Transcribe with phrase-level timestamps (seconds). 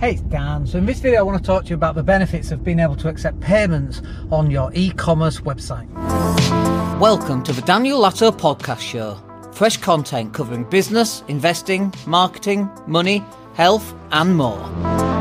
[0.00, 0.66] Hey, it's Dan.
[0.66, 2.78] So in this video I want to talk to you about the benefits of being
[2.78, 4.00] able to accept payments
[4.32, 5.86] on your e-commerce website.
[6.98, 9.18] Welcome to the Daniel Latto podcast show.
[9.52, 15.19] Fresh content covering business, investing, marketing, money, health and more.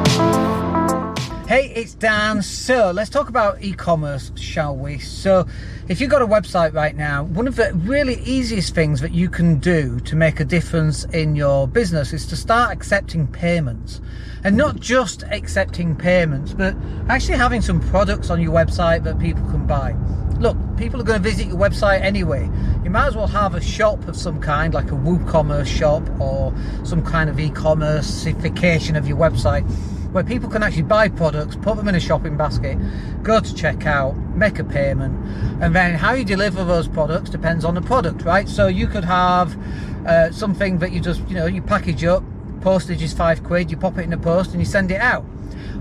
[1.49, 2.43] Hey, it's Dan.
[2.43, 4.99] So let's talk about e-commerce, shall we?
[4.99, 5.47] So
[5.87, 9.31] if you've got a website right now, one of the really easiest things that you
[9.31, 13.99] can do to make a difference in your business is to start accepting payments.
[14.43, 16.75] And not just accepting payments, but
[17.07, 19.95] actually having some products on your website that people can buy.
[20.37, 22.47] Look, people are going to visit your website anyway.
[22.83, 26.53] You might as well have a shop of some kind, like a WooCommerce shop or
[26.83, 29.67] some kind of e-commerceification of your website
[30.11, 32.77] where people can actually buy products, put them in a shopping basket,
[33.23, 35.13] go to checkout, make a payment,
[35.61, 38.49] and then how you deliver those products depends on the product, right?
[38.49, 39.57] So you could have
[40.05, 42.23] uh, something that you just, you know, you package up,
[42.61, 45.25] postage is five quid, you pop it in the post and you send it out.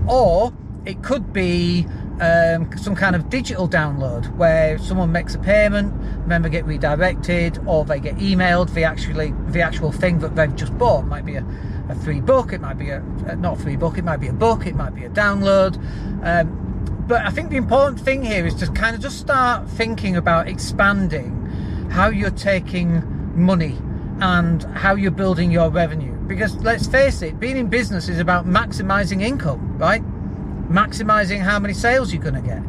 [0.07, 0.53] Or
[0.85, 1.87] it could be
[2.21, 5.93] um, some kind of digital download where someone makes a payment,
[6.27, 10.77] they get redirected, or they get emailed the actually the actual thing that they've just
[10.77, 11.03] bought.
[11.03, 11.45] It might be a,
[11.89, 12.99] a free book, it might be a
[13.37, 15.77] not a free book, it might be a book, it might be a download.
[16.25, 20.15] Um, but I think the important thing here is to kind of just start thinking
[20.15, 21.35] about expanding
[21.89, 23.03] how you're taking
[23.35, 23.77] money
[24.21, 26.13] and how you're building your revenue.
[26.27, 30.03] Because let's face it, being in business is about maximizing income, right?
[30.69, 32.63] Maximizing how many sales you're going to get.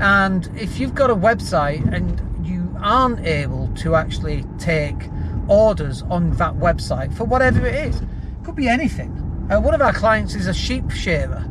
[0.00, 5.08] And if you've got a website and you aren't able to actually take
[5.46, 8.08] orders on that website for whatever it is, it
[8.44, 9.10] could be anything.
[9.50, 11.48] Uh, one of our clients is a sheep shearer.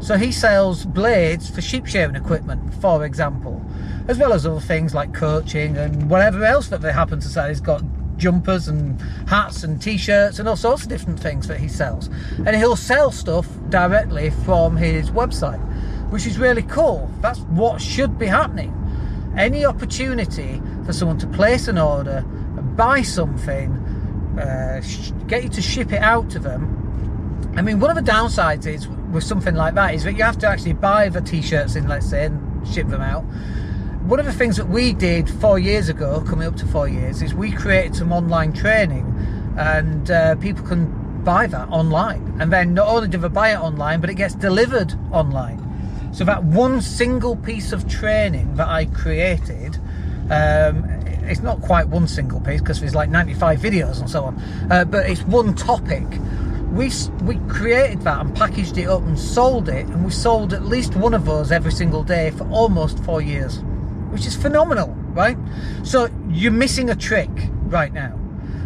[0.00, 3.64] So he sells blades for sheep shearing equipment, for example,
[4.08, 7.48] as well as other things like coaching and whatever else that they happen to sell.
[7.48, 7.82] He's got
[8.22, 12.08] jumpers and hats and t-shirts and all sorts of different things that he sells.
[12.46, 15.60] And he'll sell stuff directly from his website
[16.12, 17.10] which is really cool.
[17.22, 18.70] That's what should be happening.
[19.34, 22.22] Any opportunity for someone to place an order
[22.76, 23.70] buy something
[24.38, 24.82] uh,
[25.26, 26.78] get you to ship it out to them.
[27.56, 30.38] I mean, one of the downsides is with something like that is that you have
[30.38, 33.24] to actually buy the t-shirts in, let's say, and ship them out
[34.04, 37.22] one of the things that we did four years ago, coming up to four years,
[37.22, 39.06] is we created some online training,
[39.56, 42.36] and uh, people can buy that online.
[42.40, 45.60] And then not only do they buy it online, but it gets delivered online.
[46.12, 49.76] So that one single piece of training that I created,
[50.30, 50.84] um,
[51.24, 54.84] it's not quite one single piece because there's like 95 videos and so on, uh,
[54.84, 56.06] but it's one topic.
[56.72, 56.90] We,
[57.22, 60.96] we created that and packaged it up and sold it, and we sold at least
[60.96, 63.62] one of those every single day for almost four years
[64.12, 65.36] which is phenomenal, right?
[65.82, 67.30] So you're missing a trick
[67.64, 68.18] right now.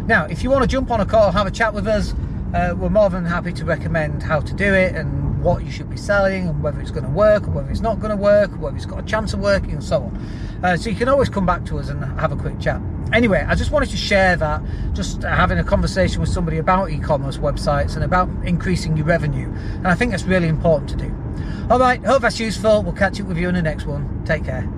[0.05, 2.13] Now, if you want to jump on a call, have a chat with us,
[2.53, 5.89] uh, we're more than happy to recommend how to do it and what you should
[5.89, 8.51] be selling and whether it's going to work or whether it's not going to work
[8.53, 10.17] or whether it's got a chance of working and so on.
[10.63, 12.81] Uh, so you can always come back to us and have a quick chat.
[13.13, 14.61] Anyway, I just wanted to share that,
[14.93, 19.47] just having a conversation with somebody about e-commerce websites and about increasing your revenue.
[19.47, 21.15] And I think that's really important to do.
[21.69, 22.83] All right, hope that's useful.
[22.83, 24.23] We'll catch up with you in the next one.
[24.25, 24.76] Take care.